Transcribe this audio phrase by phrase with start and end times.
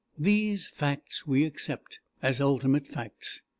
[0.17, 3.43] These facts we accept as ultimate facts.